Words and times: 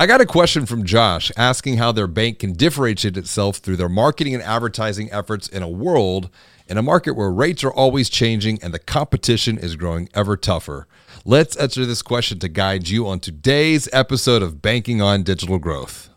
I 0.00 0.06
got 0.06 0.20
a 0.20 0.26
question 0.26 0.64
from 0.64 0.84
Josh 0.84 1.32
asking 1.36 1.78
how 1.78 1.90
their 1.90 2.06
bank 2.06 2.38
can 2.38 2.52
differentiate 2.52 3.16
itself 3.16 3.56
through 3.56 3.74
their 3.74 3.88
marketing 3.88 4.32
and 4.32 4.44
advertising 4.44 5.10
efforts 5.10 5.48
in 5.48 5.60
a 5.60 5.68
world 5.68 6.30
in 6.68 6.78
a 6.78 6.82
market 6.82 7.16
where 7.16 7.32
rates 7.32 7.64
are 7.64 7.72
always 7.72 8.08
changing 8.08 8.62
and 8.62 8.72
the 8.72 8.78
competition 8.78 9.58
is 9.58 9.74
growing 9.74 10.08
ever 10.14 10.36
tougher. 10.36 10.86
Let's 11.24 11.56
answer 11.56 11.84
this 11.84 12.02
question 12.02 12.38
to 12.38 12.48
guide 12.48 12.88
you 12.88 13.08
on 13.08 13.18
today's 13.18 13.88
episode 13.92 14.40
of 14.40 14.62
Banking 14.62 15.02
on 15.02 15.24
Digital 15.24 15.58
Growth. 15.58 16.10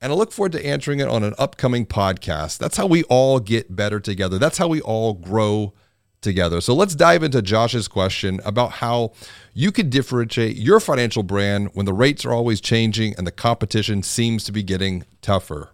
And 0.00 0.12
I 0.12 0.14
look 0.14 0.30
forward 0.30 0.52
to 0.52 0.64
answering 0.64 1.00
it 1.00 1.08
on 1.08 1.24
an 1.24 1.34
upcoming 1.38 1.86
podcast. 1.86 2.58
That's 2.58 2.76
how 2.76 2.86
we 2.86 3.02
all 3.04 3.40
get 3.40 3.74
better 3.74 3.98
together. 3.98 4.38
That's 4.38 4.58
how 4.58 4.68
we 4.68 4.80
all 4.80 5.14
grow 5.14 5.72
together. 6.20 6.60
So 6.60 6.72
let's 6.72 6.94
dive 6.94 7.24
into 7.24 7.42
Josh's 7.42 7.88
question 7.88 8.40
about 8.44 8.72
how 8.72 9.12
you 9.54 9.72
could 9.72 9.90
differentiate 9.90 10.56
your 10.56 10.78
financial 10.78 11.24
brand 11.24 11.70
when 11.74 11.84
the 11.84 11.92
rates 11.92 12.24
are 12.24 12.32
always 12.32 12.60
changing 12.60 13.16
and 13.18 13.26
the 13.26 13.32
competition 13.32 14.04
seems 14.04 14.44
to 14.44 14.52
be 14.52 14.62
getting 14.62 15.04
tougher. 15.20 15.70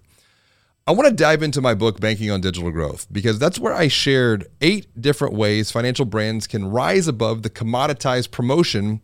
I 0.87 0.93
want 0.93 1.11
to 1.11 1.15
dive 1.15 1.43
into 1.43 1.61
my 1.61 1.75
book, 1.75 2.01
Banking 2.01 2.31
on 2.31 2.41
Digital 2.41 2.71
Growth, 2.71 3.07
because 3.13 3.39
that's 3.39 3.59
where 3.59 3.75
I 3.75 3.89
shared 3.89 4.47
eight 4.63 4.87
different 4.99 5.35
ways 5.35 5.71
financial 5.71 6.07
brands 6.07 6.47
can 6.47 6.71
rise 6.71 7.07
above 7.07 7.43
the 7.43 7.51
commoditized 7.51 8.31
promotion 8.31 9.03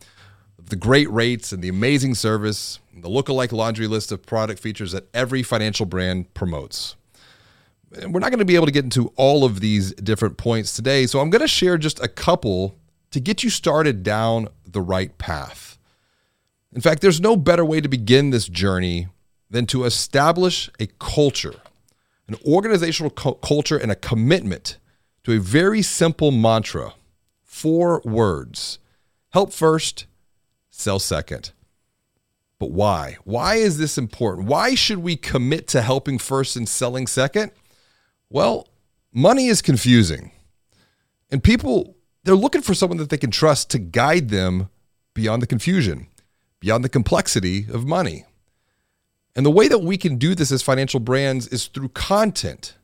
the 0.69 0.77
great 0.77 1.11
rates 1.11 1.53
and 1.53 1.63
the 1.63 1.69
amazing 1.69 2.15
service, 2.15 2.81
the 2.95 3.09
look-alike 3.09 3.53
laundry 3.53 3.87
list 3.87 4.11
of 4.13 4.25
product 4.25 4.61
features 4.61 4.93
that 4.93 5.09
every 5.15 5.43
financial 5.43 5.87
brand 5.87 6.33
promotes. 6.35 6.97
And 7.97 8.13
we're 8.13 8.21
not 8.21 8.31
going 8.31 8.41
to 8.41 8.45
be 8.45 8.57
able 8.57 8.67
to 8.67 8.73
get 8.73 8.85
into 8.85 9.13
all 9.17 9.45
of 9.45 9.61
these 9.61 9.93
different 9.95 10.37
points 10.37 10.75
today, 10.75 11.07
so 11.07 11.21
I'm 11.21 11.31
going 11.31 11.41
to 11.41 11.49
share 11.49 11.79
just 11.79 12.01
a 12.01 12.09
couple 12.09 12.75
to 13.13 13.21
get 13.21 13.45
you 13.45 13.51
started 13.51 14.03
down 14.03 14.49
the 14.67 14.81
right 14.81 15.17
path. 15.19 15.79
In 16.75 16.81
fact, 16.81 17.01
there's 17.01 17.21
no 17.21 17.37
better 17.37 17.65
way 17.65 17.81
to 17.81 17.89
begin 17.89 18.31
this 18.31 18.49
journey 18.49 19.09
than 19.49 19.67
to 19.67 19.85
establish 19.85 20.69
a 20.81 20.89
culture, 20.99 21.55
an 22.29 22.37
organizational 22.45 23.11
cu- 23.11 23.35
culture, 23.35 23.77
and 23.77 23.93
a 23.93 23.97
commitment 23.97 24.79
to 25.25 25.33
a 25.33 25.39
very 25.39 25.81
simple 25.81 26.31
mantra 26.31 26.95
four 27.43 28.03
words 28.05 28.79
help 29.31 29.53
first 29.53 30.07
sell 30.81 30.99
second. 30.99 31.53
But 32.59 32.71
why? 32.71 33.19
Why 33.25 33.57
is 33.57 33.79
this 33.79 33.99
important? 33.99 34.47
Why 34.47 34.75
should 34.75 34.99
we 34.99 35.17
commit 35.17 35.69
to 35.69 35.83
helping 35.83 36.19
first 36.19 36.57
and 36.57 36.69
selling 36.69 37.07
second? 37.07 37.53
Well, 38.31 38.69
money 39.13 39.47
is 39.47 39.61
confusing. 39.63 40.33
And 41.31 41.43
people, 41.43 41.97
they're 42.25 42.35
looking 42.35 42.63
for 42.63 42.75
someone 42.75 42.99
that 42.99 43.11
they 43.11 43.19
can 43.19 43.31
trust 43.31 43.71
to 43.71 43.79
guide 43.79 44.29
them 44.31 44.69
beyond 45.13 45.43
the 45.43 45.47
confusion, 45.47 46.09
beyond 46.61 46.85
the 46.85 46.89
complexity 46.89 47.67
of 47.73 47.85
money. 47.85 48.25
And 49.35 49.45
the 49.45 49.51
way 49.51 49.69
that 49.69 49.81
we 49.81 49.99
can 49.99 50.17
do 50.17 50.35
this 50.35 50.51
as 50.51 50.63
financial 50.63 51.01
brands 51.01 51.47
is 51.49 51.67
through 51.67 51.91
content, 51.91 52.77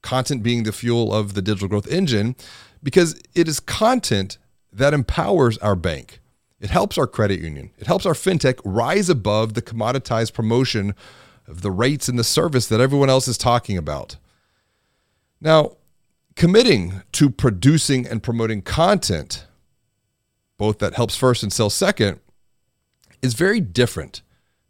content 0.00 0.42
being 0.42 0.64
the 0.64 0.72
fuel 0.72 1.12
of 1.12 1.34
the 1.34 1.42
digital 1.42 1.68
growth 1.68 1.86
engine, 1.86 2.34
because 2.82 3.20
it 3.34 3.46
is 3.46 3.60
content 3.60 4.38
that 4.72 4.94
empowers 4.94 5.58
our 5.58 5.76
bank. 5.76 6.21
It 6.62 6.70
helps 6.70 6.96
our 6.96 7.08
credit 7.08 7.40
union. 7.40 7.72
It 7.76 7.88
helps 7.88 8.06
our 8.06 8.14
fintech 8.14 8.60
rise 8.64 9.08
above 9.08 9.54
the 9.54 9.62
commoditized 9.62 10.32
promotion 10.32 10.94
of 11.48 11.62
the 11.62 11.72
rates 11.72 12.08
and 12.08 12.16
the 12.16 12.24
service 12.24 12.68
that 12.68 12.80
everyone 12.80 13.10
else 13.10 13.26
is 13.26 13.36
talking 13.36 13.76
about. 13.76 14.16
Now, 15.40 15.72
committing 16.36 17.02
to 17.12 17.30
producing 17.30 18.06
and 18.06 18.22
promoting 18.22 18.62
content, 18.62 19.44
both 20.56 20.78
that 20.78 20.94
helps 20.94 21.16
first 21.16 21.42
and 21.42 21.52
sells 21.52 21.74
second, 21.74 22.20
is 23.20 23.34
very 23.34 23.58
different 23.60 24.22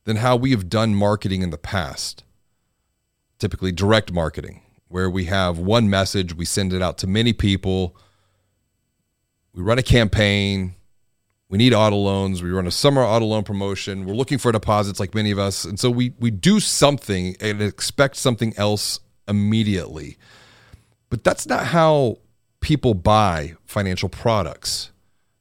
than 0.05 0.17
how 0.17 0.35
we 0.35 0.51
have 0.53 0.71
done 0.71 0.95
marketing 0.95 1.43
in 1.43 1.51
the 1.51 1.59
past. 1.59 2.25
Typically, 3.39 3.71
direct 3.71 4.11
marketing, 4.11 4.63
where 4.89 5.11
we 5.11 5.27
have 5.27 5.59
one 5.59 5.91
message, 5.91 6.35
we 6.35 6.47
send 6.47 6.73
it 6.73 6.81
out 6.81 6.97
to 6.99 7.07
many 7.07 7.35
people, 7.35 7.95
we 9.53 9.63
run 9.63 9.79
a 9.79 9.83
campaign, 9.83 10.75
we 11.53 11.59
need 11.59 11.75
auto 11.75 11.97
loans. 11.97 12.43
We 12.43 12.51
run 12.51 12.67
a 12.67 12.71
summer 12.71 13.03
auto 13.03 13.27
loan 13.27 13.45
promotion. 13.45 14.07
We're 14.07 14.15
looking 14.15 14.39
for 14.39 14.51
deposits 14.53 14.99
like 14.99 15.15
many 15.15 15.31
of 15.31 15.39
us. 15.39 15.67
And 15.67 15.79
so 15.79 15.91
we 15.91 16.15
we 16.19 16.31
do 16.31 16.61
something 16.61 17.37
and 17.41 17.61
expect 17.61 18.17
something 18.17 18.55
else 18.57 19.01
immediately. 19.29 20.17
But 21.11 21.25
that's 21.25 21.47
not 21.47 21.67
how 21.67 22.17
people 22.61 22.95
buy 22.95 23.57
financial 23.67 24.09
products. 24.09 24.93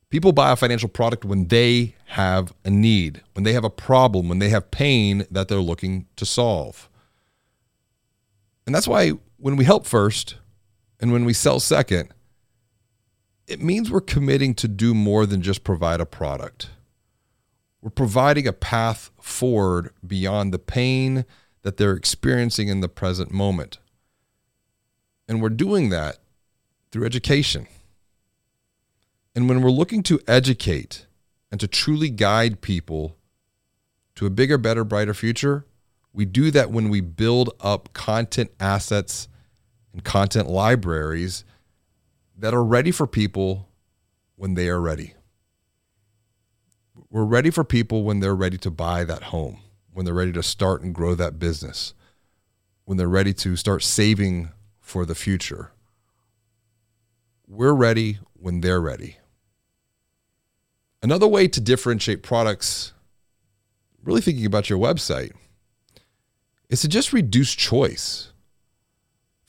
People 0.09 0.33
buy 0.33 0.51
a 0.51 0.57
financial 0.57 0.89
product 0.89 1.23
when 1.23 1.47
they 1.47 1.95
have 2.07 2.51
a 2.65 2.69
need, 2.69 3.21
when 3.31 3.45
they 3.45 3.53
have 3.53 3.63
a 3.63 3.69
problem, 3.69 4.27
when 4.27 4.39
they 4.39 4.49
have 4.49 4.69
pain 4.69 5.25
that 5.31 5.47
they're 5.47 5.59
looking 5.59 6.07
to 6.17 6.25
solve. 6.25 6.89
And 8.65 8.75
that's 8.75 8.87
why 8.87 9.11
when 9.37 9.55
we 9.55 9.63
help 9.63 9.85
first 9.87 10.35
and 10.99 11.13
when 11.13 11.23
we 11.23 11.31
sell 11.31 11.61
second, 11.61 12.13
it 13.51 13.61
means 13.61 13.91
we're 13.91 13.99
committing 13.99 14.55
to 14.55 14.67
do 14.69 14.93
more 14.93 15.25
than 15.25 15.41
just 15.41 15.65
provide 15.65 15.99
a 15.99 16.05
product. 16.05 16.69
We're 17.81 17.89
providing 17.89 18.47
a 18.47 18.53
path 18.53 19.11
forward 19.19 19.91
beyond 20.05 20.53
the 20.53 20.59
pain 20.59 21.25
that 21.63 21.75
they're 21.75 21.91
experiencing 21.93 22.69
in 22.69 22.79
the 22.79 22.87
present 22.87 23.31
moment. 23.31 23.79
And 25.27 25.41
we're 25.41 25.49
doing 25.49 25.89
that 25.89 26.19
through 26.91 27.05
education. 27.05 27.67
And 29.35 29.49
when 29.49 29.61
we're 29.61 29.69
looking 29.69 30.01
to 30.03 30.21
educate 30.27 31.05
and 31.51 31.59
to 31.59 31.67
truly 31.67 32.09
guide 32.09 32.61
people 32.61 33.17
to 34.15 34.25
a 34.25 34.29
bigger, 34.29 34.57
better, 34.57 34.85
brighter 34.85 35.13
future, 35.13 35.65
We 36.13 36.25
do 36.25 36.51
that 36.51 36.71
when 36.71 36.89
we 36.89 37.01
build 37.01 37.51
up 37.61 37.93
content 37.93 38.51
assets 38.59 39.27
and 39.93 40.03
content 40.03 40.49
libraries 40.49 41.45
that 42.41 42.55
are 42.55 42.63
ready 42.63 42.89
for 42.89 43.05
people 43.05 43.69
when 44.35 44.55
they 44.55 44.67
are 44.67 44.81
ready. 44.81 45.13
We're 47.11 47.23
ready 47.23 47.51
for 47.51 47.63
people 47.63 48.03
when 48.03 48.19
they're 48.19 48.35
ready 48.35 48.57
to 48.59 48.71
buy 48.71 49.03
that 49.03 49.23
home, 49.25 49.59
when 49.93 50.05
they're 50.05 50.15
ready 50.15 50.31
to 50.31 50.41
start 50.41 50.81
and 50.81 50.93
grow 50.93 51.13
that 51.13 51.37
business, 51.37 51.93
when 52.83 52.97
they're 52.97 53.07
ready 53.07 53.31
to 53.35 53.55
start 53.55 53.83
saving 53.83 54.49
for 54.79 55.05
the 55.05 55.13
future. 55.13 55.71
We're 57.47 57.73
ready 57.73 58.17
when 58.33 58.61
they're 58.61 58.81
ready. 58.81 59.17
Another 61.03 61.27
way 61.27 61.47
to 61.47 61.61
differentiate 61.61 62.23
products, 62.23 62.93
really 64.03 64.21
thinking 64.21 64.47
about 64.47 64.67
your 64.67 64.79
website, 64.79 65.33
is 66.69 66.81
to 66.81 66.87
just 66.87 67.13
reduce 67.13 67.53
choice. 67.53 68.30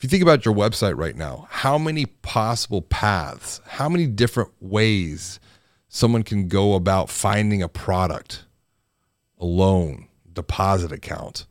You 0.03 0.09
think 0.09 0.21
about 0.21 0.43
your 0.43 0.53
website 0.53 0.97
right 0.97 1.15
now, 1.15 1.47
how 1.49 1.77
many 1.77 2.05
possible 2.07 2.81
paths, 2.81 3.61
how 3.65 3.87
many 3.87 4.05
different 4.05 4.51
ways 4.59 5.39
someone 5.87 6.23
can 6.23 6.49
go 6.49 6.73
about 6.73 7.09
finding 7.09 7.63
a 7.63 7.69
product, 7.69 8.43
a 9.39 9.45
loan, 9.45 10.09
deposit 10.33 10.91
account. 10.91 11.45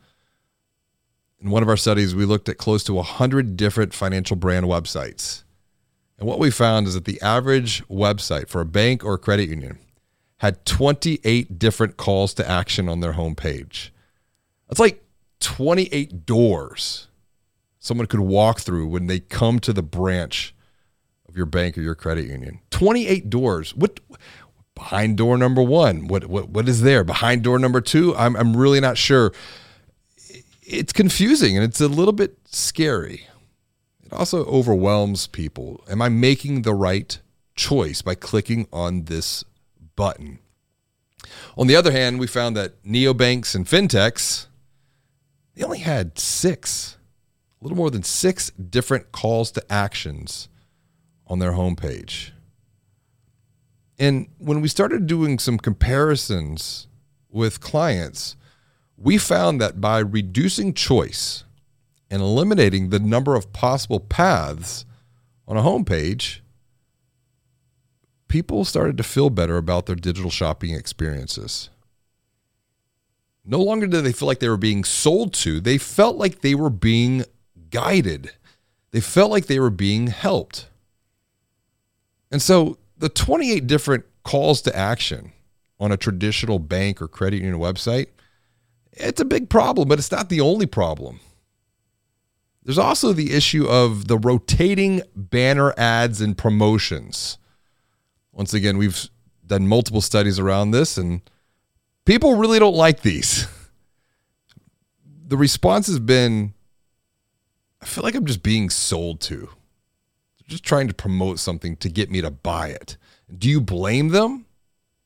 In 1.40 1.49
one 1.49 1.62
of 1.62 1.69
our 1.70 1.78
studies, 1.78 2.14
we 2.14 2.26
looked 2.26 2.46
at 2.50 2.58
close 2.58 2.84
to 2.84 2.93
100 2.93 3.56
different 3.56 3.94
financial 3.94 4.37
brand 4.37 4.66
websites. 4.66 5.44
And 6.19 6.28
what 6.28 6.38
we 6.38 6.50
found 6.50 6.87
is 6.87 6.93
that 6.93 7.06
the 7.06 7.22
average 7.22 7.82
website 7.88 8.48
for 8.50 8.60
a 8.60 8.66
bank 8.66 9.02
or 9.02 9.14
a 9.14 9.19
credit 9.19 9.48
union 9.48 9.78
had 10.40 10.66
28 10.66 11.58
different 11.58 11.96
calls 11.96 12.34
to 12.34 12.46
action 12.46 12.87
on 12.90 13.00
their 13.00 13.14
homepage. 13.14 13.88
That's 14.69 14.78
like 14.78 15.02
28 15.40 16.26
doors 16.26 17.08
someone 17.82 18.06
could 18.06 18.20
walk 18.20 18.61
through 18.61 18.87
when 18.87 19.08
they 19.08 19.19
come 19.19 19.58
to 19.58 19.73
the 19.73 19.82
branch 19.82 20.55
of 21.29 21.37
your 21.37 21.46
bank 21.46 21.76
or 21.76 21.82
your 21.82 21.96
credit 21.96 22.26
union. 22.26 22.61
28 22.70 23.29
doors. 23.29 23.75
What 23.75 23.99
behind 24.76 25.19
door 25.19 25.37
number 25.37 25.61
1? 25.61 26.06
What 26.06 26.26
what 26.26 26.49
what 26.49 26.69
is 26.69 26.82
there? 26.82 27.02
Behind 27.02 27.43
door 27.43 27.58
number 27.58 27.81
2? 27.81 28.17
I'm 28.17 28.37
I'm 28.37 28.56
really 28.56 28.81
not 28.81 28.96
sure. 28.96 29.32
It's 30.62 30.93
confusing 30.93 31.56
and 31.56 31.64
it's 31.64 31.81
a 31.81 31.88
little 31.88 32.12
bit 32.12 32.38
scary. 32.44 33.26
It 34.05 34.12
also 34.12 34.44
overwhelms 34.44 35.26
people. 35.26 35.84
Am 35.90 36.00
I 36.00 36.08
making 36.08 36.62
the 36.62 36.75
right 36.75 37.19
choice 37.56 38.00
by 38.00 38.14
clicking 38.14 38.69
on 38.73 39.05
this 39.05 39.44
button? 39.96 40.38
On 41.56 41.67
the 41.67 41.76
other 41.76 41.90
hand, 41.90 42.20
we 42.20 42.29
found 42.29 42.56
that 42.56 42.82
neobanks 42.84 43.56
and 43.56 43.67
fintechs 43.67 44.46
they 45.56 45.64
only 45.64 45.79
had 45.79 46.17
6 46.17 46.96
a 47.62 47.64
little 47.64 47.76
more 47.76 47.90
than 47.90 48.02
6 48.02 48.50
different 48.50 49.12
calls 49.12 49.52
to 49.52 49.72
actions 49.72 50.48
on 51.28 51.38
their 51.38 51.52
homepage. 51.52 52.32
And 54.00 54.26
when 54.38 54.60
we 54.60 54.66
started 54.66 55.06
doing 55.06 55.38
some 55.38 55.58
comparisons 55.58 56.88
with 57.30 57.60
clients, 57.60 58.34
we 58.96 59.16
found 59.16 59.60
that 59.60 59.80
by 59.80 60.00
reducing 60.00 60.74
choice 60.74 61.44
and 62.10 62.20
eliminating 62.20 62.90
the 62.90 62.98
number 62.98 63.36
of 63.36 63.52
possible 63.52 64.00
paths 64.00 64.84
on 65.46 65.56
a 65.56 65.62
homepage, 65.62 66.40
people 68.26 68.64
started 68.64 68.96
to 68.96 69.04
feel 69.04 69.30
better 69.30 69.56
about 69.56 69.86
their 69.86 69.94
digital 69.94 70.30
shopping 70.30 70.74
experiences. 70.74 71.70
No 73.44 73.60
longer 73.60 73.86
did 73.86 74.02
they 74.02 74.12
feel 74.12 74.26
like 74.26 74.40
they 74.40 74.48
were 74.48 74.56
being 74.56 74.82
sold 74.82 75.32
to, 75.34 75.60
they 75.60 75.78
felt 75.78 76.16
like 76.16 76.40
they 76.40 76.56
were 76.56 76.70
being 76.70 77.24
guided. 77.72 78.30
They 78.92 79.00
felt 79.00 79.32
like 79.32 79.46
they 79.46 79.58
were 79.58 79.70
being 79.70 80.06
helped. 80.06 80.69
And 82.30 82.40
so 82.40 82.78
the 82.96 83.08
28 83.08 83.66
different 83.66 84.04
calls 84.22 84.62
to 84.62 84.76
action 84.76 85.32
on 85.80 85.90
a 85.90 85.96
traditional 85.96 86.60
bank 86.60 87.02
or 87.02 87.08
credit 87.08 87.42
union 87.42 87.58
website, 87.58 88.06
it's 88.92 89.20
a 89.20 89.24
big 89.24 89.50
problem, 89.50 89.88
but 89.88 89.98
it's 89.98 90.12
not 90.12 90.28
the 90.28 90.40
only 90.40 90.66
problem. 90.66 91.19
There's 92.62 92.78
also 92.78 93.12
the 93.12 93.32
issue 93.32 93.66
of 93.66 94.06
the 94.06 94.19
rotating 94.19 95.02
banner 95.16 95.74
ads 95.76 96.20
and 96.20 96.38
promotions. 96.38 97.38
Once 98.30 98.54
again, 98.54 98.78
we've 98.78 99.08
done 99.44 99.66
multiple 99.66 100.00
studies 100.00 100.38
around 100.38 100.70
this, 100.70 100.96
and 100.96 101.22
people 102.04 102.36
really 102.36 102.58
don't 102.58 102.76
like 102.76 103.02
these. 103.02 103.46
The 105.24 105.38
response 105.38 105.86
has 105.86 105.98
been 105.98 106.52
I 107.82 107.84
feel 107.84 108.05
like 108.05 108.14
I'm 108.14 108.26
just 108.26 108.43
being 108.43 108.70
sold 108.70 109.20
to 109.23 109.50
just 110.52 110.64
trying 110.64 110.88
to 110.88 110.94
promote 110.94 111.38
something 111.38 111.76
to 111.76 111.88
get 111.88 112.11
me 112.11 112.20
to 112.20 112.31
buy 112.31 112.69
it. 112.69 112.96
Do 113.37 113.49
you 113.49 113.61
blame 113.61 114.08
them? 114.08 114.46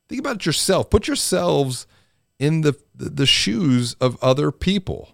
Think 0.09 0.19
about 0.19 0.37
it 0.37 0.45
yourself. 0.45 0.89
Put 0.89 1.07
yourselves 1.07 1.87
in 2.37 2.61
the 2.61 2.77
the 2.93 3.25
shoes 3.25 3.95
of 3.95 4.21
other 4.21 4.51
people. 4.51 5.09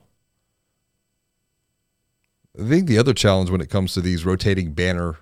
I 2.59 2.67
think 2.67 2.87
the 2.87 2.97
other 2.97 3.13
challenge 3.13 3.49
when 3.49 3.61
it 3.61 3.69
comes 3.69 3.93
to 3.93 4.01
these 4.01 4.25
rotating 4.25 4.73
banner 4.73 5.17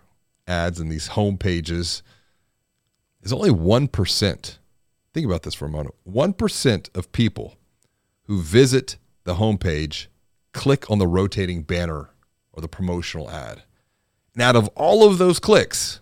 ads 0.47 0.79
and 0.79 0.91
these 0.91 1.07
home 1.07 1.37
pages 1.37 2.03
is 3.21 3.31
only 3.31 3.51
1%. 3.51 4.57
Think 5.13 5.25
about 5.25 5.43
this 5.43 5.53
for 5.53 5.65
a 5.65 5.69
moment. 5.69 5.95
1% 6.09 6.97
of 6.97 7.11
people 7.13 7.55
who 8.23 8.41
visit 8.41 8.97
the 9.23 9.35
homepage 9.35 10.07
click 10.51 10.89
on 10.91 10.99
the 10.99 11.07
rotating 11.07 11.63
banner 11.63 12.09
or 12.53 12.61
the 12.61 12.67
promotional 12.67 13.29
ad. 13.29 13.63
And 14.33 14.41
out 14.41 14.55
of 14.55 14.67
all 14.69 15.07
of 15.07 15.17
those 15.17 15.39
clicks, 15.39 15.99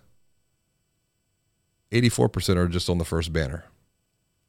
84% 1.92 2.56
are 2.58 2.68
just 2.68 2.90
on 2.90 2.98
the 2.98 3.06
first 3.06 3.34
banner. 3.34 3.66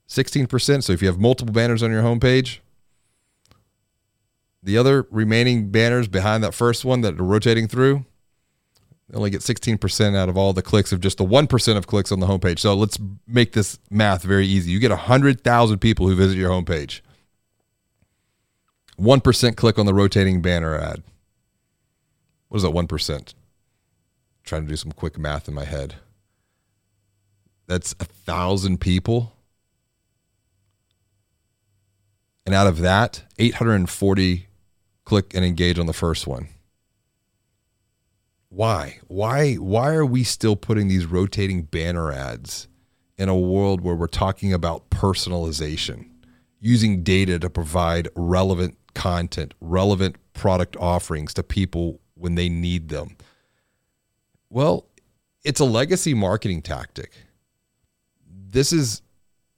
16%. 0.08 0.82
So 0.82 0.92
if 0.92 1.00
you 1.00 1.08
have 1.08 1.18
multiple 1.18 1.52
banners 1.52 1.82
on 1.82 1.90
your 1.90 2.02
homepage, 2.02 2.58
the 4.62 4.76
other 4.76 5.06
remaining 5.10 5.70
banners 5.70 6.08
behind 6.08 6.44
that 6.44 6.52
first 6.52 6.84
one 6.84 7.00
that 7.00 7.18
are 7.18 7.24
rotating 7.24 7.66
through, 7.66 8.04
they 9.08 9.16
only 9.16 9.30
get 9.30 9.40
16% 9.40 10.14
out 10.14 10.28
of 10.28 10.36
all 10.36 10.52
the 10.52 10.62
clicks 10.62 10.92
of 10.92 11.00
just 11.00 11.18
the 11.18 11.24
1% 11.24 11.76
of 11.76 11.86
clicks 11.86 12.12
on 12.12 12.20
the 12.20 12.26
homepage. 12.26 12.58
So 12.58 12.74
let's 12.74 12.98
make 13.26 13.52
this 13.52 13.78
math 13.90 14.22
very 14.22 14.46
easy. 14.46 14.70
You 14.70 14.78
get 14.78 14.90
100,000 14.90 15.78
people 15.78 16.06
who 16.06 16.14
visit 16.14 16.36
your 16.36 16.50
homepage. 16.50 17.00
1% 18.98 19.56
click 19.56 19.78
on 19.78 19.86
the 19.86 19.94
rotating 19.94 20.42
banner 20.42 20.76
ad. 20.76 21.02
What 22.50 22.58
is 22.58 22.62
that 22.64 22.72
1%? 22.72 23.34
trying 24.50 24.62
to 24.62 24.68
do 24.68 24.76
some 24.76 24.92
quick 24.92 25.16
math 25.16 25.48
in 25.48 25.54
my 25.54 25.64
head. 25.64 25.96
That's 27.66 27.94
a 28.00 28.04
thousand 28.04 28.80
people. 28.80 29.36
And 32.44 32.54
out 32.54 32.66
of 32.66 32.78
that, 32.78 33.22
840 33.38 34.48
click 35.04 35.34
and 35.34 35.44
engage 35.44 35.78
on 35.78 35.86
the 35.86 35.92
first 35.92 36.26
one. 36.26 36.48
Why? 38.48 38.98
Why 39.06 39.54
why 39.54 39.94
are 39.94 40.04
we 40.04 40.24
still 40.24 40.56
putting 40.56 40.88
these 40.88 41.06
rotating 41.06 41.62
banner 41.62 42.10
ads 42.10 42.66
in 43.16 43.28
a 43.28 43.38
world 43.38 43.82
where 43.82 43.94
we're 43.94 44.08
talking 44.08 44.52
about 44.52 44.90
personalization, 44.90 46.08
using 46.58 47.04
data 47.04 47.38
to 47.38 47.48
provide 47.48 48.08
relevant 48.16 48.76
content, 48.94 49.54
relevant 49.60 50.16
product 50.32 50.76
offerings 50.78 51.32
to 51.34 51.44
people 51.44 52.00
when 52.20 52.34
they 52.34 52.48
need 52.48 52.88
them? 52.88 53.16
Well, 54.48 54.86
it's 55.44 55.60
a 55.60 55.64
legacy 55.64 56.14
marketing 56.14 56.62
tactic. 56.62 57.12
This 58.26 58.72
is 58.72 59.02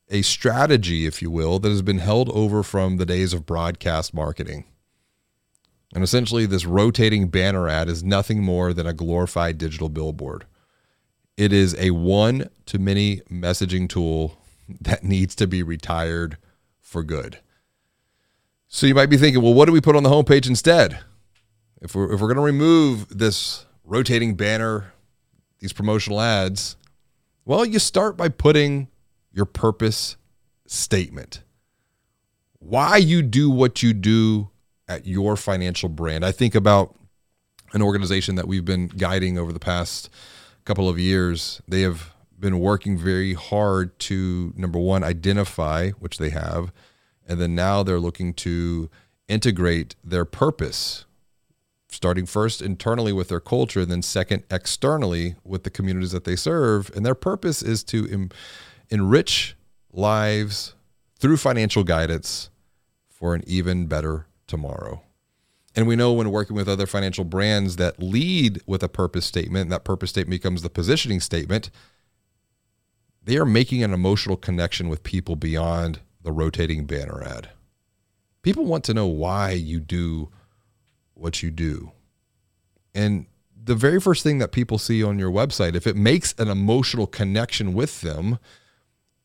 a 0.08 0.22
strategy, 0.22 1.06
if 1.06 1.22
you 1.22 1.30
will, 1.30 1.58
that 1.58 1.70
has 1.70 1.82
been 1.82 1.98
held 1.98 2.28
over 2.30 2.62
from 2.62 2.98
the 2.98 3.06
days 3.06 3.32
of 3.32 3.46
broadcast 3.46 4.12
marketing. 4.12 4.64
And 5.94 6.04
essentially, 6.04 6.46
this 6.46 6.64
rotating 6.64 7.28
banner 7.28 7.68
ad 7.68 7.88
is 7.88 8.04
nothing 8.04 8.42
more 8.42 8.72
than 8.72 8.86
a 8.86 8.92
glorified 8.92 9.58
digital 9.58 9.88
billboard. 9.88 10.46
It 11.36 11.52
is 11.52 11.74
a 11.78 11.90
one 11.90 12.48
to 12.66 12.78
many 12.78 13.20
messaging 13.30 13.88
tool 13.88 14.38
that 14.80 15.04
needs 15.04 15.34
to 15.36 15.46
be 15.46 15.62
retired 15.62 16.36
for 16.80 17.02
good. 17.02 17.40
So 18.68 18.86
you 18.86 18.94
might 18.94 19.10
be 19.10 19.18
thinking, 19.18 19.42
well, 19.42 19.54
what 19.54 19.66
do 19.66 19.72
we 19.72 19.80
put 19.80 19.96
on 19.96 20.02
the 20.02 20.10
homepage 20.10 20.46
instead? 20.46 21.00
If 21.82 21.94
we're, 21.94 22.12
if 22.12 22.20
we're 22.20 22.28
going 22.28 22.36
to 22.36 22.42
remove 22.42 23.18
this 23.18 23.66
rotating 23.84 24.34
banner, 24.34 24.92
these 25.58 25.72
promotional 25.72 26.20
ads? 26.20 26.76
Well, 27.44 27.64
you 27.64 27.78
start 27.78 28.16
by 28.16 28.28
putting 28.28 28.88
your 29.32 29.44
purpose 29.44 30.16
statement. 30.66 31.42
Why 32.58 32.96
you 32.96 33.22
do 33.22 33.50
what 33.50 33.82
you 33.82 33.92
do 33.92 34.50
at 34.88 35.06
your 35.06 35.36
financial 35.36 35.88
brand. 35.88 36.24
I 36.24 36.32
think 36.32 36.54
about 36.54 36.96
an 37.72 37.82
organization 37.82 38.36
that 38.36 38.46
we've 38.46 38.64
been 38.64 38.88
guiding 38.88 39.38
over 39.38 39.52
the 39.52 39.60
past 39.60 40.08
couple 40.64 40.88
of 40.88 40.98
years. 40.98 41.60
They 41.66 41.82
have 41.82 42.14
been 42.38 42.60
working 42.60 42.96
very 42.98 43.34
hard 43.34 43.98
to 44.00 44.52
number 44.56 44.78
one 44.78 45.02
identify 45.02 45.90
which 45.90 46.18
they 46.18 46.30
have 46.30 46.72
and 47.26 47.40
then 47.40 47.54
now 47.54 47.82
they're 47.82 48.00
looking 48.00 48.34
to 48.34 48.90
integrate 49.28 49.94
their 50.04 50.24
purpose, 50.24 51.06
starting 51.94 52.26
first 52.26 52.62
internally 52.62 53.12
with 53.12 53.28
their 53.28 53.40
culture, 53.40 53.80
and 53.80 53.90
then 53.90 54.02
second 54.02 54.44
externally 54.50 55.36
with 55.44 55.64
the 55.64 55.70
communities 55.70 56.12
that 56.12 56.24
they 56.24 56.36
serve. 56.36 56.90
And 56.94 57.04
their 57.04 57.14
purpose 57.14 57.62
is 57.62 57.84
to 57.84 58.08
em- 58.10 58.30
enrich 58.90 59.56
lives 59.92 60.74
through 61.18 61.36
financial 61.36 61.84
guidance 61.84 62.50
for 63.08 63.34
an 63.34 63.42
even 63.46 63.86
better 63.86 64.26
tomorrow. 64.46 65.02
And 65.74 65.86
we 65.86 65.96
know 65.96 66.12
when 66.12 66.30
working 66.30 66.56
with 66.56 66.68
other 66.68 66.86
financial 66.86 67.24
brands 67.24 67.76
that 67.76 68.02
lead 68.02 68.60
with 68.66 68.82
a 68.82 68.88
purpose 68.88 69.24
statement, 69.24 69.62
and 69.62 69.72
that 69.72 69.84
purpose 69.84 70.10
statement 70.10 70.42
becomes 70.42 70.62
the 70.62 70.70
positioning 70.70 71.20
statement, 71.20 71.70
they 73.22 73.36
are 73.36 73.46
making 73.46 73.82
an 73.82 73.94
emotional 73.94 74.36
connection 74.36 74.88
with 74.88 75.02
people 75.02 75.36
beyond 75.36 76.00
the 76.22 76.32
rotating 76.32 76.84
banner 76.84 77.22
ad. 77.22 77.50
People 78.42 78.64
want 78.64 78.84
to 78.84 78.94
know 78.94 79.06
why 79.06 79.52
you 79.52 79.78
do 79.80 80.30
what 81.14 81.42
you 81.42 81.50
do. 81.50 81.92
And 82.94 83.26
the 83.64 83.74
very 83.74 84.00
first 84.00 84.22
thing 84.22 84.38
that 84.38 84.52
people 84.52 84.78
see 84.78 85.02
on 85.02 85.18
your 85.18 85.30
website, 85.30 85.74
if 85.74 85.86
it 85.86 85.96
makes 85.96 86.34
an 86.38 86.48
emotional 86.48 87.06
connection 87.06 87.74
with 87.74 88.00
them, 88.00 88.38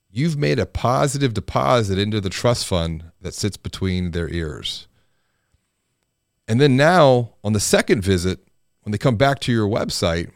you've 0.10 0.38
made 0.38 0.60
a 0.60 0.66
positive 0.66 1.34
deposit 1.34 1.98
into 1.98 2.22
the 2.22 2.30
trust 2.30 2.66
fund 2.66 3.12
that 3.22 3.34
sits 3.34 3.58
between 3.58 4.12
their 4.12 4.30
ears. 4.30 4.88
And 6.48 6.62
then 6.62 6.78
now, 6.78 7.34
on 7.44 7.54
the 7.54 7.60
second 7.60 8.04
visit, 8.04 8.40
when 8.84 8.92
they 8.92 8.98
come 8.98 9.18
back 9.18 9.40
to 9.42 9.52
your 9.52 9.68
website, 9.68 10.32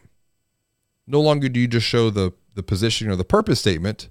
no 1.07 1.21
longer 1.21 1.47
do 1.47 1.59
you 1.59 1.67
just 1.67 1.87
show 1.87 2.09
the, 2.09 2.33
the 2.53 2.63
position 2.63 3.09
or 3.09 3.15
the 3.15 3.23
purpose 3.23 3.59
statement. 3.59 4.09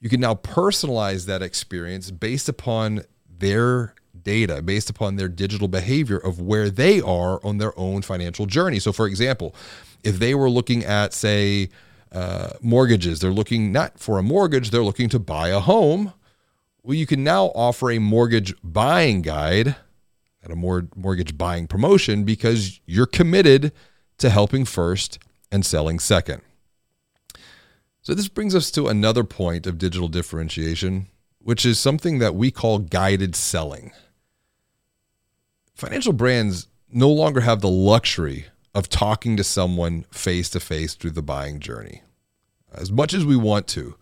You 0.00 0.08
can 0.08 0.20
now 0.20 0.34
personalize 0.34 1.26
that 1.26 1.42
experience 1.42 2.10
based 2.10 2.48
upon 2.48 3.02
their 3.28 3.94
data, 4.26 4.60
based 4.60 4.90
upon 4.90 5.14
their 5.14 5.28
digital 5.28 5.68
behavior 5.68 6.18
of 6.18 6.40
where 6.40 6.68
they 6.68 7.00
are 7.00 7.40
on 7.46 7.58
their 7.58 7.78
own 7.78 8.02
financial 8.02 8.44
journey. 8.44 8.80
So, 8.80 8.92
for 8.92 9.06
example, 9.06 9.54
if 10.02 10.18
they 10.18 10.34
were 10.34 10.50
looking 10.50 10.84
at, 10.84 11.14
say, 11.14 11.70
uh, 12.10 12.50
mortgages, 12.60 13.20
they're 13.20 13.30
looking 13.30 13.70
not 13.70 14.00
for 14.00 14.18
a 14.18 14.24
mortgage, 14.24 14.70
they're 14.70 14.82
looking 14.82 15.08
to 15.10 15.20
buy 15.20 15.48
a 15.48 15.60
home. 15.60 16.12
Well, 16.82 16.94
you 16.94 17.06
can 17.06 17.22
now 17.22 17.46
offer 17.54 17.90
a 17.92 18.00
mortgage 18.00 18.52
buying 18.64 19.22
guide 19.22 19.76
at 20.42 20.50
a 20.50 20.56
more 20.56 20.88
mortgage 20.96 21.38
buying 21.38 21.68
promotion 21.68 22.24
because 22.24 22.80
you're 22.84 23.06
committed 23.06 23.72
to 24.18 24.28
helping 24.28 24.64
first 24.64 25.20
and 25.52 25.64
selling 25.64 26.00
second. 26.00 26.42
So, 28.02 28.12
this 28.12 28.28
brings 28.28 28.56
us 28.56 28.72
to 28.72 28.88
another 28.88 29.22
point 29.22 29.68
of 29.68 29.78
digital 29.78 30.08
differentiation, 30.08 31.06
which 31.38 31.64
is 31.64 31.78
something 31.78 32.18
that 32.18 32.34
we 32.34 32.50
call 32.50 32.80
guided 32.80 33.36
selling. 33.36 33.92
Financial 35.76 36.14
brands 36.14 36.68
no 36.90 37.10
longer 37.10 37.42
have 37.42 37.60
the 37.60 37.68
luxury 37.68 38.46
of 38.74 38.88
talking 38.88 39.36
to 39.36 39.44
someone 39.44 40.06
face 40.10 40.48
to 40.48 40.58
face 40.58 40.94
through 40.94 41.10
the 41.10 41.20
buying 41.20 41.60
journey. 41.60 42.00
As 42.72 42.90
much 42.90 43.12
as 43.12 43.26
we 43.26 43.36
want 43.36 43.66
to, 43.68 43.94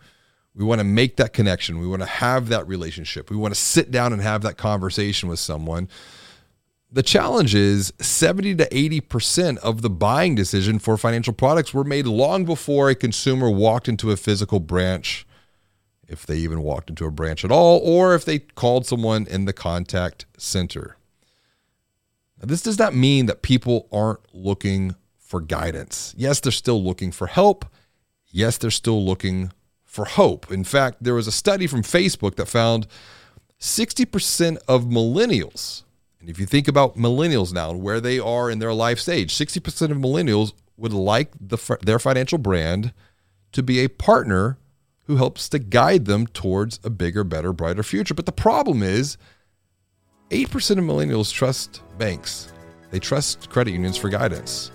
we 0.54 0.64
want 0.64 0.78
to 0.78 0.85
make 0.85 1.16
that 1.16 1.33
connection. 1.33 1.81
We 1.81 1.88
want 1.88 2.02
to 2.02 2.07
have 2.07 2.49
that 2.49 2.69
relationship. 2.69 3.28
We 3.28 3.37
want 3.37 3.54
to 3.54 3.61
sit 3.61 3.90
down 3.90 4.12
and 4.12 4.23
have 4.23 4.43
that 4.43 4.57
conversation 4.57 5.28
with 5.28 5.40
someone. 5.40 5.88
The 6.93 7.02
challenge 7.02 7.57
is 7.57 7.93
70 7.99 8.54
to 8.54 8.69
80% 8.69 9.59
of 9.59 9.83
the 9.83 9.90
buying 9.90 10.37
decision 10.37 10.78
for 10.78 10.97
financial 10.97 11.33
products 11.33 11.75
were 11.75 11.83
made 11.83 12.07
long 12.07 12.45
before 12.45 12.88
a 12.88 12.95
consumer 12.95 13.50
walked 13.50 13.88
into 13.88 14.12
a 14.12 14.16
physical 14.16 14.61
branch, 14.61 15.26
if 16.07 16.25
they 16.25 16.37
even 16.37 16.62
walked 16.62 16.88
into 16.88 17.04
a 17.04 17.11
branch 17.11 17.45
at 17.45 17.50
all, 17.50 17.81
or 17.83 18.14
if 18.14 18.25
they 18.25 18.38
called 18.38 18.87
someone 18.87 19.26
in 19.26 19.45
the 19.45 19.52
contact 19.52 20.26
center. 20.38 20.97
This 22.38 22.62
does 22.62 22.79
not 22.79 22.95
mean 22.95 23.26
that 23.26 23.43
people 23.43 23.88
aren't 23.93 24.21
looking 24.35 24.97
for 25.19 25.41
guidance. 25.41 26.14
Yes, 26.17 26.41
they're 26.41 26.53
still 26.53 26.83
looking 26.83 27.11
for 27.11 27.26
help. 27.26 27.64
Yes, 28.26 28.59
they're 28.59 28.71
still 28.71 29.05
looking 29.05 29.53
for 29.85 30.05
hope. 30.05 30.50
In 30.50 30.64
fact, 30.64 30.99
there 31.00 31.14
was 31.14 31.26
a 31.26 31.33
study 31.33 31.67
from 31.67 31.83
Facebook 31.83 32.35
that 32.37 32.47
found 32.47 32.87
60% 33.61 34.59
of 34.69 34.85
millennials, 34.85 35.85
and 36.21 36.29
if 36.29 36.38
you 36.38 36.47
think 36.47 36.69
about 36.69 36.97
millennials 36.97 37.53
now 37.53 37.71
and 37.71 37.83
where 37.83 38.00
they 38.00 38.19
are 38.19 38.50
in 38.50 38.59
their 38.59 38.73
life 38.73 38.99
stage, 38.99 39.33
60% 39.33 39.91
of 39.91 39.99
millennials 39.99 40.53
would 40.76 40.93
like 40.93 41.31
the, 41.41 41.79
their 41.83 41.99
financial 41.99 42.38
brand 42.38 42.93
to 43.53 43.62
be 43.62 43.79
a 43.79 43.88
partner 43.88 44.59
who 45.05 45.17
helps 45.17 45.49
to 45.50 45.59
guide 45.59 46.07
them 46.07 46.26
towards 46.26 46.81
a 46.83 46.91
bigger, 46.91 47.25
better, 47.25 47.53
brighter 47.53 47.83
future. 47.83 48.14
But 48.14 48.26
the 48.26 48.33
problem 48.33 48.83
is 48.83 49.17
8% 50.31 50.78
of 50.78 50.85
millennials 50.85 51.33
trust 51.33 51.83
banks. 51.99 52.52
They 52.90 52.99
trust 52.99 53.50
credit 53.50 53.73
unions 53.73 53.97
for 53.97 54.09
guidance. 54.09 54.71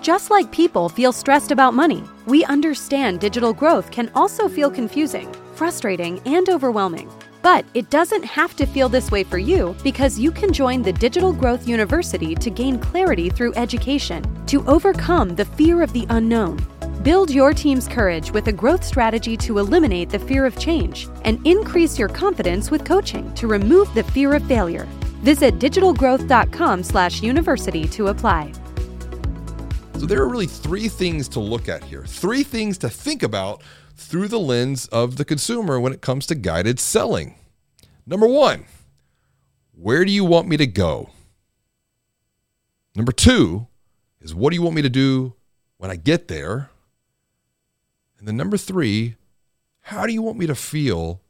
Just 0.00 0.30
like 0.30 0.52
people 0.52 0.88
feel 0.88 1.12
stressed 1.12 1.50
about 1.50 1.74
money, 1.74 2.04
we 2.26 2.44
understand 2.44 3.18
digital 3.18 3.52
growth 3.52 3.90
can 3.90 4.10
also 4.14 4.48
feel 4.48 4.70
confusing, 4.70 5.32
frustrating, 5.54 6.20
and 6.26 6.48
overwhelming. 6.48 7.10
But 7.42 7.64
it 7.74 7.90
doesn't 7.90 8.24
have 8.24 8.54
to 8.56 8.66
feel 8.66 8.88
this 8.88 9.10
way 9.10 9.24
for 9.24 9.38
you 9.38 9.74
because 9.82 10.18
you 10.18 10.30
can 10.30 10.52
join 10.52 10.82
the 10.82 10.92
Digital 10.92 11.32
Growth 11.32 11.66
University 11.66 12.34
to 12.34 12.50
gain 12.50 12.78
clarity 12.78 13.30
through 13.30 13.54
education, 13.54 14.22
to 14.46 14.64
overcome 14.66 15.34
the 15.34 15.44
fear 15.44 15.82
of 15.82 15.92
the 15.92 16.06
unknown. 16.10 16.58
Build 17.06 17.30
your 17.30 17.54
team's 17.54 17.86
courage 17.86 18.32
with 18.32 18.48
a 18.48 18.52
growth 18.52 18.82
strategy 18.82 19.36
to 19.36 19.58
eliminate 19.58 20.10
the 20.10 20.18
fear 20.18 20.44
of 20.44 20.58
change 20.58 21.06
and 21.22 21.38
increase 21.46 22.00
your 22.00 22.08
confidence 22.08 22.68
with 22.68 22.84
coaching 22.84 23.32
to 23.34 23.46
remove 23.46 23.94
the 23.94 24.02
fear 24.02 24.34
of 24.34 24.44
failure. 24.48 24.88
Visit 25.22 25.60
digitalgrowth.com/university 25.60 27.86
to 27.86 28.08
apply. 28.08 28.52
So 30.00 30.06
there 30.06 30.20
are 30.20 30.28
really 30.28 30.48
three 30.48 30.88
things 30.88 31.28
to 31.28 31.38
look 31.38 31.68
at 31.68 31.84
here. 31.84 32.04
Three 32.04 32.42
things 32.42 32.76
to 32.78 32.90
think 32.90 33.22
about 33.22 33.62
through 33.94 34.26
the 34.26 34.40
lens 34.40 34.88
of 34.88 35.14
the 35.14 35.24
consumer 35.24 35.78
when 35.78 35.92
it 35.92 36.02
comes 36.02 36.26
to 36.26 36.34
guided 36.34 36.80
selling. 36.80 37.36
Number 38.04 38.26
1, 38.26 38.64
where 39.76 40.04
do 40.04 40.10
you 40.10 40.24
want 40.24 40.48
me 40.48 40.56
to 40.56 40.66
go? 40.66 41.10
Number 42.96 43.12
2 43.12 43.68
is 44.20 44.34
what 44.34 44.50
do 44.50 44.56
you 44.56 44.62
want 44.62 44.74
me 44.74 44.82
to 44.82 44.90
do 44.90 45.34
when 45.76 45.92
I 45.92 45.94
get 45.94 46.26
there? 46.26 46.70
And 48.26 48.32
then 48.32 48.38
number 48.38 48.56
3, 48.56 49.14
how 49.82 50.04
do 50.04 50.12
you 50.12 50.20
want 50.20 50.36
me 50.36 50.48
to 50.48 50.56
feel 50.56 51.20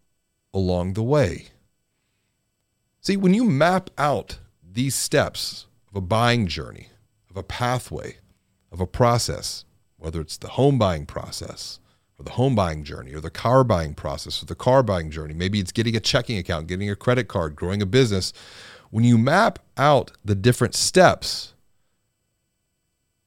along 0.55 0.95
the 0.95 1.03
way? 1.03 1.49
See, 3.03 3.19
when 3.19 3.35
you 3.35 3.45
map 3.45 3.91
out 3.99 4.39
these 4.67 4.95
steps 4.95 5.67
of 5.91 5.97
a 5.97 6.01
buying 6.01 6.47
journey, 6.47 6.89
of 7.29 7.37
a 7.37 7.43
pathway, 7.43 8.17
of 8.73 8.81
a 8.81 8.87
process, 8.87 9.67
whether 9.99 10.23
it's 10.23 10.39
the 10.39 10.49
home 10.49 10.79
buying 10.79 11.05
process 11.05 11.81
or 12.19 12.25
the 12.25 12.31
home 12.31 12.55
buying 12.55 12.83
journey 12.83 13.13
or 13.13 13.21
the 13.21 13.29
car 13.29 13.63
buying 13.63 13.93
process 13.93 14.43
or 14.43 14.47
the 14.47 14.55
car 14.55 14.83
buying 14.83 15.11
journey, 15.11 15.35
maybe 15.35 15.61
it's 15.61 15.73
getting 15.73 15.97
a 15.97 16.01
checking 16.01 16.39
account, 16.39 16.67
getting 16.67 16.89
a 16.89 16.97
credit 16.97 17.29
card, 17.29 17.55
growing 17.57 17.83
a 17.83 17.87
business. 17.87 18.33
When 18.89 19.05
you 19.05 19.19
map 19.19 19.59
out 19.77 20.13
the 20.25 20.35
different 20.35 20.75
steps, 20.75 21.53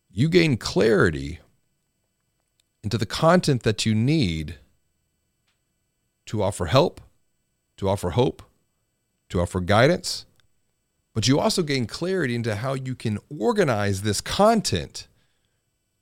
you 0.10 0.28
gain 0.28 0.58
clarity 0.58 1.40
into 2.84 2.98
the 2.98 3.06
content 3.06 3.64
that 3.64 3.86
you 3.86 3.94
need 3.94 4.56
to 6.26 6.42
offer 6.42 6.68
help, 6.68 7.02
to 7.78 7.90
offer 7.90 8.12
hope, 8.12 8.44
to 9.30 9.42
offer 9.42 9.60
guidance, 9.60 10.26
but 11.14 11.28
you 11.28 11.40
also 11.40 11.64
gain 11.64 11.86
clarity 11.86 12.36
into 12.36 12.56
how 12.56 12.74
you 12.74 12.96
can 12.96 13.18
organize 13.38 14.02
this 14.02 14.22
content 14.22 15.08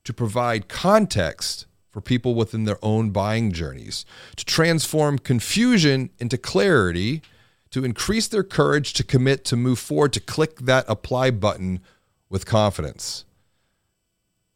to 0.04 0.12
provide 0.12 0.68
context 0.68 1.66
for 1.90 2.00
people 2.00 2.34
within 2.34 2.64
their 2.64 2.78
own 2.82 3.10
buying 3.10 3.50
journeys, 3.52 4.04
to 4.36 4.44
transform 4.44 5.18
confusion 5.18 6.10
into 6.18 6.38
clarity, 6.38 7.22
to 7.70 7.84
increase 7.84 8.28
their 8.28 8.44
courage 8.44 8.92
to 8.92 9.04
commit 9.04 9.44
to 9.46 9.56
move 9.56 9.78
forward, 9.78 10.12
to 10.12 10.20
click 10.20 10.60
that 10.60 10.84
apply 10.88 11.30
button 11.30 11.80
with 12.28 12.46
confidence. 12.46 13.24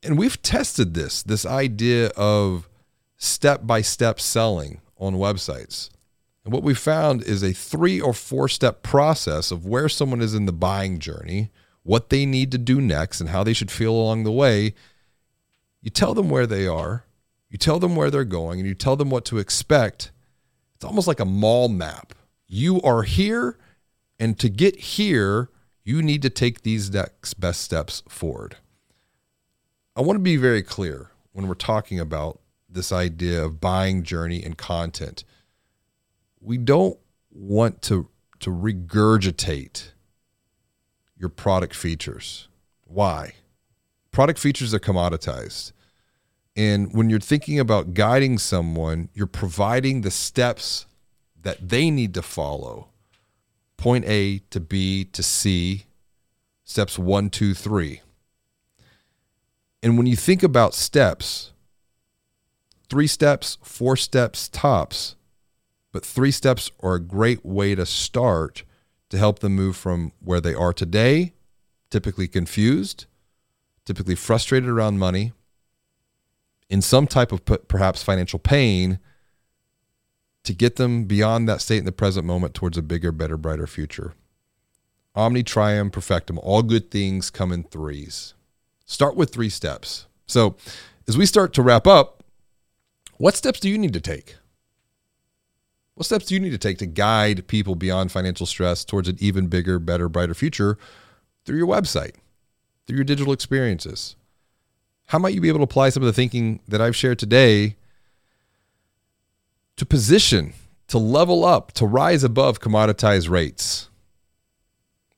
And 0.02 0.18
we've 0.18 0.40
tested 0.42 0.94
this, 0.94 1.22
this 1.22 1.46
idea 1.46 2.08
of 2.16 2.68
step 3.16 3.66
by 3.66 3.82
step 3.82 4.18
selling 4.18 4.80
on 4.98 5.14
websites. 5.14 5.90
And 6.44 6.52
what 6.52 6.64
we 6.64 6.74
found 6.74 7.22
is 7.22 7.42
a 7.42 7.52
three 7.52 8.00
or 8.00 8.12
four 8.12 8.48
step 8.48 8.82
process 8.82 9.50
of 9.50 9.64
where 9.64 9.88
someone 9.88 10.20
is 10.20 10.34
in 10.34 10.46
the 10.46 10.52
buying 10.52 10.98
journey, 10.98 11.50
what 11.84 12.10
they 12.10 12.26
need 12.26 12.50
to 12.52 12.58
do 12.58 12.80
next, 12.80 13.20
and 13.20 13.30
how 13.30 13.44
they 13.44 13.52
should 13.52 13.70
feel 13.70 13.92
along 13.92 14.24
the 14.24 14.32
way 14.32 14.74
you 15.82 15.90
tell 15.90 16.14
them 16.14 16.30
where 16.30 16.46
they 16.46 16.66
are, 16.66 17.04
you 17.50 17.58
tell 17.58 17.80
them 17.80 17.96
where 17.96 18.10
they're 18.10 18.24
going, 18.24 18.60
and 18.60 18.68
you 18.68 18.74
tell 18.74 18.96
them 18.96 19.10
what 19.10 19.24
to 19.26 19.38
expect. 19.38 20.12
It's 20.76 20.84
almost 20.84 21.08
like 21.08 21.20
a 21.20 21.24
mall 21.24 21.68
map. 21.68 22.14
You 22.46 22.80
are 22.82 23.02
here, 23.02 23.58
and 24.18 24.38
to 24.38 24.48
get 24.48 24.76
here, 24.76 25.50
you 25.82 26.00
need 26.00 26.22
to 26.22 26.30
take 26.30 26.62
these 26.62 26.92
next 26.92 27.34
best 27.34 27.60
steps 27.60 28.04
forward. 28.08 28.56
I 29.94 30.00
want 30.00 30.16
to 30.16 30.22
be 30.22 30.36
very 30.36 30.62
clear 30.62 31.10
when 31.32 31.46
we're 31.46 31.54
talking 31.54 32.00
about 32.00 32.40
this 32.68 32.92
idea 32.92 33.44
of 33.44 33.60
buying 33.60 34.02
journey 34.02 34.42
and 34.42 34.56
content. 34.56 35.24
We 36.40 36.56
don't 36.56 36.98
want 37.30 37.82
to 37.82 38.08
to 38.40 38.50
regurgitate 38.50 39.90
your 41.16 41.28
product 41.28 41.74
features. 41.76 42.48
Why? 42.84 43.34
Product 44.10 44.38
features 44.38 44.74
are 44.74 44.80
commoditized. 44.80 45.72
And 46.56 46.92
when 46.92 47.08
you're 47.08 47.20
thinking 47.20 47.60
about 47.60 47.94
guiding 47.94 48.38
someone, 48.38 49.10
you're 49.14 49.26
providing 49.26 50.00
the 50.00 50.10
steps 50.10 50.86
that 51.40 51.68
they 51.68 51.90
need 51.90 52.14
to 52.14 52.22
follow. 52.22 52.88
Point 53.76 54.04
A 54.06 54.40
to 54.50 54.58
B 54.58 55.04
to 55.04 55.22
C, 55.22 55.84
steps 56.64 56.98
one, 56.98 57.30
two, 57.30 57.54
three. 57.54 58.00
And 59.82 59.98
when 59.98 60.06
you 60.06 60.16
think 60.16 60.42
about 60.42 60.74
steps, 60.74 61.52
three 62.88 63.06
steps, 63.06 63.58
four 63.62 63.96
steps 63.96 64.48
tops, 64.48 65.16
but 65.92 66.04
three 66.04 66.30
steps 66.30 66.70
are 66.80 66.94
a 66.94 67.00
great 67.00 67.44
way 67.44 67.74
to 67.74 67.84
start 67.84 68.64
to 69.10 69.18
help 69.18 69.40
them 69.40 69.54
move 69.54 69.76
from 69.76 70.12
where 70.20 70.40
they 70.40 70.54
are 70.54 70.72
today, 70.72 71.32
typically 71.90 72.28
confused, 72.28 73.06
typically 73.84 74.14
frustrated 74.14 74.68
around 74.68 74.98
money, 74.98 75.32
in 76.70 76.80
some 76.80 77.06
type 77.06 77.32
of 77.32 77.44
perhaps 77.44 78.02
financial 78.02 78.38
pain, 78.38 78.98
to 80.44 80.54
get 80.54 80.76
them 80.76 81.04
beyond 81.04 81.48
that 81.48 81.60
state 81.60 81.78
in 81.78 81.84
the 81.84 81.92
present 81.92 82.26
moment 82.26 82.54
towards 82.54 82.78
a 82.78 82.82
bigger, 82.82 83.12
better, 83.12 83.36
brighter 83.36 83.66
future. 83.66 84.14
Omne, 85.14 85.44
trium, 85.44 85.90
perfectum. 85.90 86.38
All 86.42 86.62
good 86.62 86.90
things 86.90 87.28
come 87.30 87.52
in 87.52 87.64
threes. 87.64 88.34
Start 88.84 89.16
with 89.16 89.32
three 89.32 89.48
steps. 89.48 90.06
So, 90.26 90.56
as 91.08 91.16
we 91.16 91.26
start 91.26 91.52
to 91.54 91.62
wrap 91.62 91.86
up, 91.86 92.22
what 93.16 93.36
steps 93.36 93.60
do 93.60 93.68
you 93.68 93.78
need 93.78 93.92
to 93.92 94.00
take? 94.00 94.36
What 95.94 96.06
steps 96.06 96.26
do 96.26 96.34
you 96.34 96.40
need 96.40 96.50
to 96.50 96.58
take 96.58 96.78
to 96.78 96.86
guide 96.86 97.46
people 97.46 97.74
beyond 97.74 98.10
financial 98.10 98.46
stress 98.46 98.84
towards 98.84 99.08
an 99.08 99.16
even 99.20 99.46
bigger, 99.46 99.78
better, 99.78 100.08
brighter 100.08 100.34
future 100.34 100.78
through 101.44 101.58
your 101.58 101.66
website, 101.66 102.14
through 102.86 102.96
your 102.96 103.04
digital 103.04 103.32
experiences? 103.32 104.16
How 105.06 105.18
might 105.18 105.34
you 105.34 105.40
be 105.40 105.48
able 105.48 105.58
to 105.58 105.64
apply 105.64 105.90
some 105.90 106.02
of 106.02 106.06
the 106.06 106.12
thinking 106.12 106.60
that 106.66 106.80
I've 106.80 106.96
shared 106.96 107.18
today 107.18 107.76
to 109.76 109.84
position, 109.84 110.54
to 110.88 110.98
level 110.98 111.44
up, 111.44 111.72
to 111.72 111.86
rise 111.86 112.24
above 112.24 112.60
commoditized 112.60 113.28
rates? 113.28 113.88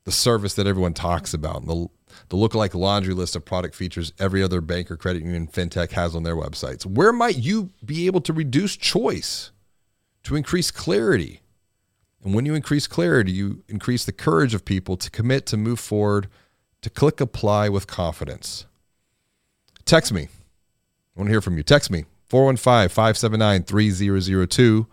The 0.04 0.12
service 0.12 0.54
that 0.54 0.66
everyone 0.66 0.94
talks 0.94 1.33
about, 1.33 1.64
the, 1.66 1.88
the 2.35 2.49
lookalike 2.49 2.75
laundry 2.75 3.14
list 3.14 3.37
of 3.37 3.45
product 3.45 3.75
features 3.75 4.12
every 4.19 4.43
other 4.43 4.61
bank 4.61 4.91
or 4.91 4.97
credit 4.97 5.23
union 5.23 5.47
fintech 5.47 5.93
has 5.93 6.17
on 6.17 6.23
their 6.23 6.37
websites. 6.37 6.85
Where 6.85 7.12
might 7.12 7.37
you 7.37 7.71
be 7.85 8.07
able 8.07 8.21
to 8.23 8.33
reduce 8.33 8.76
choice? 8.76 9.53
to 10.25 10.35
increase 10.35 10.71
clarity. 10.71 11.41
And 12.25 12.35
when 12.35 12.47
you 12.47 12.55
increase 12.55 12.87
clarity, 12.87 13.33
you 13.33 13.62
increase 13.69 14.05
the 14.05 14.12
courage 14.12 14.55
of 14.55 14.64
people 14.64 14.97
to 14.97 15.11
commit 15.11 15.47
to 15.47 15.57
move 15.57 15.79
forward, 15.79 16.29
to 16.81 16.91
click 16.91 17.21
apply 17.21 17.69
with 17.69 17.87
confidence. 17.87 18.67
Text 19.85 20.12
me. 20.12 20.23
I 20.23 21.21
want 21.21 21.29
to 21.29 21.33
hear 21.33 21.43
from 21.43 21.57
you. 21.57 21.62
Text 21.62 21.91
me 21.91 22.07
415 22.26 22.88
579 22.88 23.62
3002 23.64 24.87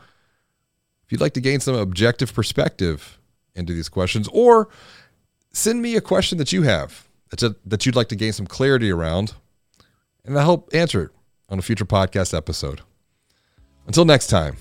if 1.06 1.12
you'd 1.12 1.22
like 1.22 1.34
to 1.34 1.42
gain 1.42 1.60
some 1.60 1.76
objective 1.76 2.34
perspective 2.34 3.18
into 3.56 3.74
these 3.74 3.90
questions, 3.90 4.30
or 4.32 4.70
send 5.52 5.82
me 5.82 5.96
a 5.98 6.02
question 6.02 6.38
that 6.38 6.54
you 6.54 6.64
have 6.64 7.06
a, 7.44 7.56
that 7.66 7.86
you'd 7.86 7.96
like 7.96 8.10
to 8.10 8.16
gain 8.16 8.34
some 8.34 8.48
clarity 8.48 8.92
around, 8.92 9.34
and 10.26 10.38
I'll 10.38 10.44
help 10.44 10.70
answer 10.74 11.04
it 11.04 11.12
on 11.50 11.60
a 11.60 11.62
future 11.62 11.86
podcast 11.86 12.36
episode. 12.36 12.82
Until 13.88 14.06
next 14.06 14.28
time. 14.28 14.58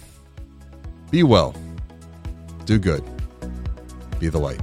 Be 1.11 1.23
well. 1.23 1.55
Do 2.65 2.79
good. 2.79 3.05
Be 4.19 4.29
the 4.29 4.39
light. 4.39 4.61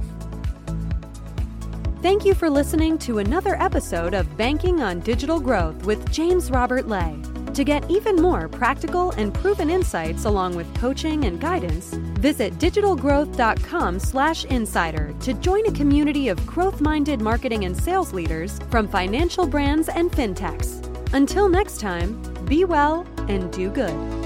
Thank 2.00 2.24
you 2.24 2.32
for 2.32 2.48
listening 2.48 2.96
to 2.98 3.18
another 3.18 3.60
episode 3.60 4.14
of 4.14 4.36
Banking 4.36 4.82
on 4.82 5.00
Digital 5.00 5.40
Growth 5.40 5.84
with 5.84 6.10
James 6.12 6.50
Robert 6.50 6.88
Lay. 6.88 7.20
To 7.54 7.64
get 7.64 7.90
even 7.90 8.16
more 8.16 8.48
practical 8.48 9.10
and 9.12 9.34
proven 9.34 9.68
insights 9.68 10.24
along 10.24 10.54
with 10.54 10.72
coaching 10.76 11.24
and 11.24 11.40
guidance, 11.40 11.98
visit 12.18 12.58
digitalgrowth.com/insider 12.58 15.14
to 15.20 15.34
join 15.34 15.66
a 15.66 15.72
community 15.72 16.28
of 16.28 16.46
growth-minded 16.46 17.20
marketing 17.20 17.64
and 17.64 17.76
sales 17.76 18.12
leaders 18.12 18.58
from 18.70 18.86
financial 18.88 19.46
brands 19.46 19.88
and 19.88 20.10
fintechs. 20.12 20.84
Until 21.14 21.48
next 21.48 21.80
time, 21.80 22.20
be 22.44 22.64
well 22.64 23.06
and 23.28 23.50
do 23.52 23.70
good. 23.70 24.17